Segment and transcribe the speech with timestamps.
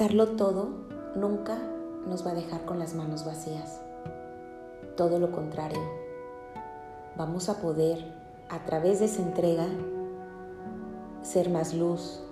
[0.00, 0.70] Darlo todo
[1.14, 1.58] nunca
[2.08, 3.82] nos va a dejar con las manos vacías.
[4.96, 5.78] Todo lo contrario,
[7.18, 8.10] vamos a poder
[8.48, 9.66] a través de esa entrega
[11.20, 12.22] ser más luz,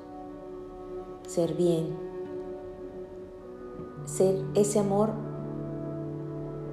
[1.26, 1.94] ser bien,
[4.06, 5.10] ser ese amor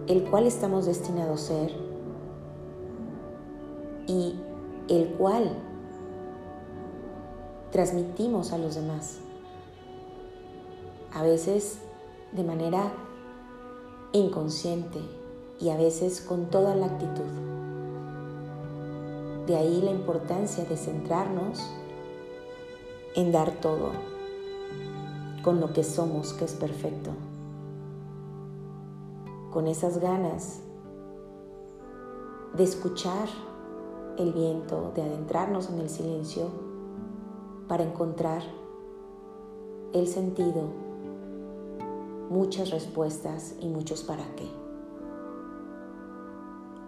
[0.07, 1.71] el cual estamos destinados a ser
[4.07, 4.39] y
[4.87, 5.57] el cual
[7.73, 9.24] transmitimos a los demás.
[11.15, 11.79] A veces
[12.33, 12.91] de manera
[14.11, 14.99] inconsciente
[15.59, 17.23] y a veces con toda la actitud.
[19.47, 21.65] De ahí la importancia de centrarnos
[23.15, 23.91] en dar todo
[25.43, 27.11] con lo que somos, que es perfecto.
[29.51, 30.59] Con esas ganas
[32.57, 33.29] de escuchar
[34.17, 36.47] el viento, de adentrarnos en el silencio
[37.67, 38.43] para encontrar
[39.93, 40.84] el sentido,
[42.29, 44.49] muchas respuestas y muchos para qué.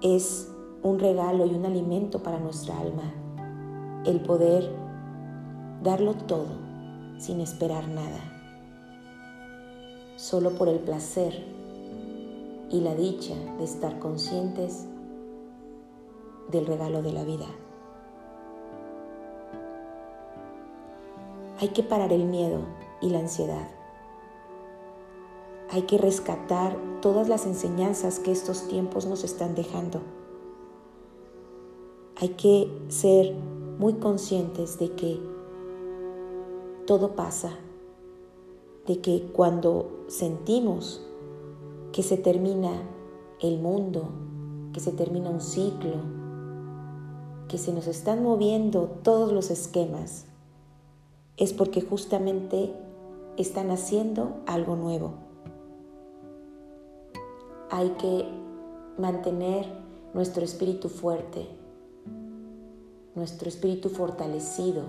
[0.01, 0.51] Es
[0.83, 3.13] un regalo y un alimento para nuestra alma
[4.05, 4.71] el poder
[5.83, 6.47] darlo todo
[7.17, 8.21] sin esperar nada,
[10.15, 11.33] solo por el placer
[12.69, 14.85] y la dicha de estar conscientes
[16.51, 17.47] del regalo de la vida.
[21.59, 22.61] Hay que parar el miedo
[23.01, 23.76] y la ansiedad.
[25.69, 30.01] Hay que rescatar todas las enseñanzas que estos tiempos nos están dejando.
[32.15, 33.33] Hay que ser
[33.77, 35.19] muy conscientes de que
[36.85, 37.51] todo pasa,
[38.87, 41.05] de que cuando sentimos
[41.91, 42.71] que se termina
[43.41, 44.09] el mundo,
[44.73, 45.95] que se termina un ciclo,
[47.49, 50.25] que se nos están moviendo todos los esquemas,
[51.35, 52.73] es porque justamente
[53.37, 55.26] están haciendo algo nuevo.
[57.69, 58.27] Hay que
[58.97, 59.65] mantener
[60.13, 61.47] nuestro espíritu fuerte,
[63.15, 64.83] nuestro espíritu fortalecido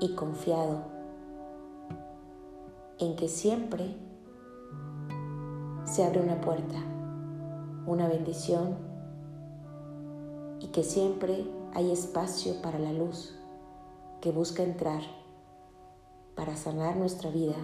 [0.00, 0.82] y confiado
[2.98, 3.94] en que siempre
[5.84, 6.78] se abre una puerta,
[7.86, 8.76] una bendición
[10.60, 13.36] y que siempre hay espacio para la luz
[14.20, 15.02] que busca entrar
[16.36, 17.56] para sanar nuestra vida,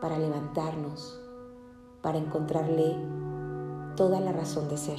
[0.00, 1.20] para levantarnos,
[2.02, 2.96] para encontrarle
[3.96, 4.98] toda la razón de ser.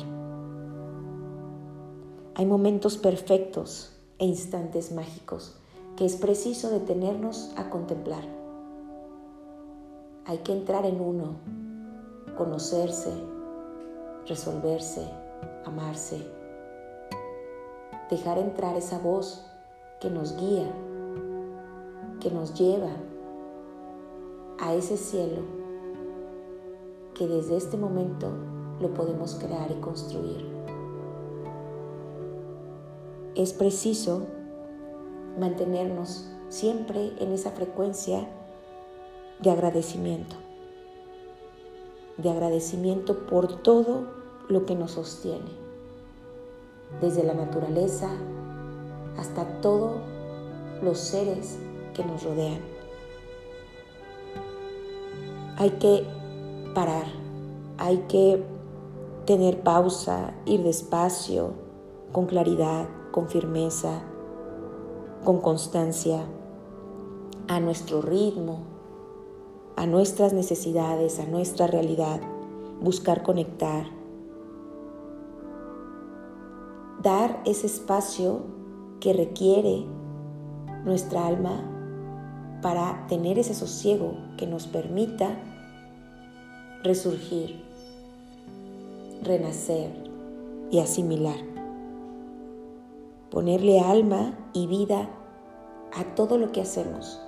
[2.35, 5.55] Hay momentos perfectos e instantes mágicos
[5.95, 8.23] que es preciso detenernos a contemplar.
[10.25, 11.37] Hay que entrar en uno,
[12.35, 13.13] conocerse,
[14.27, 15.07] resolverse,
[15.65, 16.37] amarse
[18.09, 19.45] dejar entrar esa voz
[19.99, 20.71] que nos guía,
[22.19, 22.91] que nos lleva
[24.59, 25.41] a ese cielo
[27.13, 28.29] que desde este momento
[28.79, 30.45] lo podemos crear y construir.
[33.35, 34.25] Es preciso
[35.39, 38.27] mantenernos siempre en esa frecuencia
[39.39, 40.35] de agradecimiento,
[42.17, 44.07] de agradecimiento por todo
[44.49, 45.67] lo que nos sostiene
[47.01, 48.09] desde la naturaleza
[49.17, 50.01] hasta todos
[50.81, 51.57] los seres
[51.93, 52.59] que nos rodean.
[55.57, 56.05] Hay que
[56.73, 57.05] parar,
[57.77, 58.43] hay que
[59.27, 61.51] tener pausa, ir despacio,
[62.13, 64.01] con claridad, con firmeza,
[65.25, 66.21] con constancia,
[67.49, 68.61] a nuestro ritmo,
[69.75, 72.21] a nuestras necesidades, a nuestra realidad,
[72.81, 73.87] buscar conectar,
[77.03, 78.43] dar ese espacio
[79.01, 79.85] que requiere
[80.85, 85.37] nuestra alma para tener ese sosiego que nos permita
[86.81, 87.66] resurgir,
[89.21, 89.91] renacer
[90.71, 91.37] y asimilar.
[93.31, 95.09] Ponerle alma y vida
[95.93, 97.21] a todo lo que hacemos.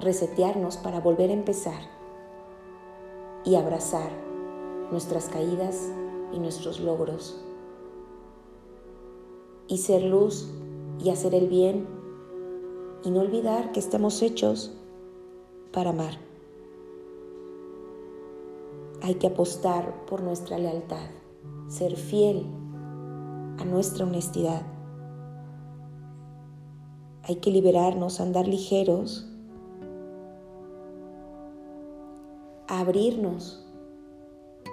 [0.00, 1.80] Resetearnos para volver a empezar
[3.44, 4.10] y abrazar
[4.90, 5.90] nuestras caídas
[6.32, 7.42] y nuestros logros.
[9.66, 10.50] Y ser luz
[10.98, 11.86] y hacer el bien
[13.04, 14.72] y no olvidar que estamos hechos
[15.72, 16.27] para amar.
[19.02, 21.06] Hay que apostar por nuestra lealtad,
[21.68, 22.46] ser fiel
[23.58, 24.62] a nuestra honestidad.
[27.24, 29.26] Hay que liberarnos, andar ligeros,
[32.66, 33.64] abrirnos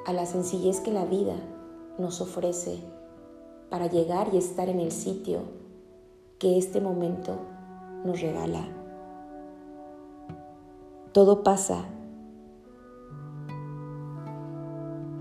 [0.05, 1.35] a la sencillez que la vida
[1.97, 2.79] nos ofrece
[3.69, 5.39] para llegar y estar en el sitio
[6.39, 7.37] que este momento
[8.03, 8.67] nos regala.
[11.15, 11.85] todo pasa,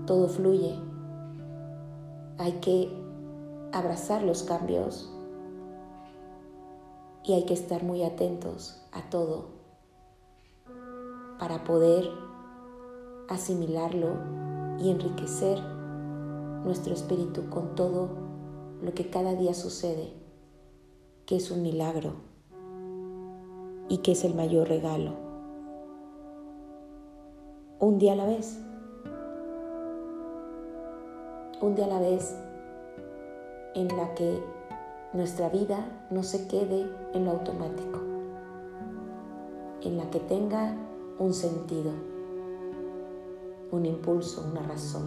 [0.05, 0.75] todo fluye.
[2.37, 2.89] Hay que
[3.71, 5.11] abrazar los cambios
[7.23, 9.47] y hay que estar muy atentos a todo
[11.39, 12.09] para poder
[13.29, 14.15] asimilarlo
[14.79, 15.59] y enriquecer
[16.63, 18.09] nuestro espíritu con todo
[18.81, 20.13] lo que cada día sucede,
[21.25, 22.13] que es un milagro
[23.89, 25.13] y que es el mayor regalo.
[27.79, 28.59] Un día a la vez.
[31.61, 32.35] Un día a la vez
[33.75, 34.43] en la que
[35.13, 37.99] nuestra vida no se quede en lo automático,
[39.81, 40.75] en la que tenga
[41.17, 41.91] un sentido,
[43.71, 45.05] un impulso, una razón,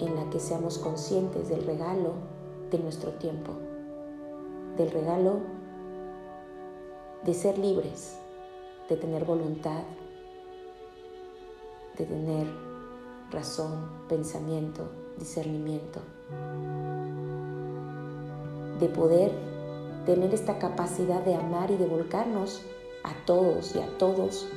[0.00, 2.14] en la que seamos conscientes del regalo
[2.70, 3.52] de nuestro tiempo,
[4.78, 5.40] del regalo
[7.22, 8.18] de ser libres,
[8.88, 9.82] de tener voluntad,
[11.98, 12.65] de tener
[13.30, 14.88] razón, pensamiento,
[15.18, 16.00] discernimiento,
[18.80, 19.32] de poder
[20.04, 22.62] tener esta capacidad de amar y de volcarnos
[23.02, 24.48] a todos y a todos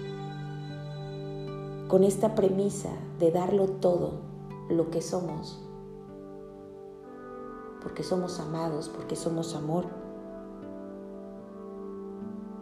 [1.87, 4.11] con esta premisa de darlo todo
[4.69, 5.59] lo que somos,
[7.81, 9.85] porque somos amados, porque somos amor.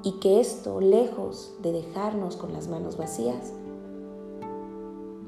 [0.03, 3.51] Y que esto, lejos de dejarnos con las manos vacías,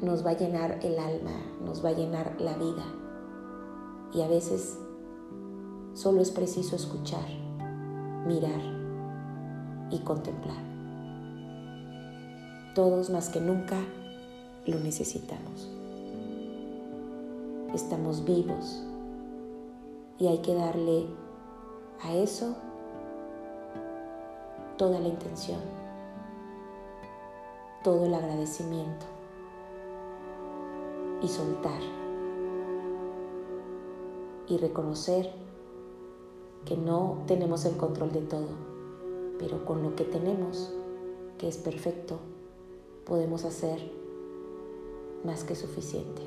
[0.02, 1.32] nos va a llenar el alma,
[1.64, 2.86] nos va a llenar la vida.
[4.14, 4.78] Y a veces
[5.94, 7.28] solo es preciso escuchar,
[8.26, 8.62] mirar
[9.92, 10.64] y contemplar.
[12.76, 13.78] Todos más que nunca
[14.66, 15.70] lo necesitamos.
[17.74, 18.84] Estamos vivos
[20.18, 21.08] y hay que darle
[22.04, 22.56] a eso
[24.78, 25.60] toda la intención,
[27.84, 29.19] todo el agradecimiento
[31.22, 31.82] y soltar.
[34.48, 35.32] Y reconocer
[36.66, 38.50] que no tenemos el control de todo,
[39.38, 40.74] pero con lo que tenemos,
[41.38, 42.20] que es perfecto,
[43.06, 43.92] podemos hacer
[45.24, 46.22] más que suficiente.